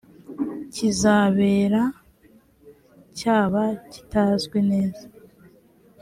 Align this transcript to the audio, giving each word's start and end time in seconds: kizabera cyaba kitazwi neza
kizabera 0.73 1.83
cyaba 3.17 3.63
kitazwi 3.91 4.59
neza 4.69 5.05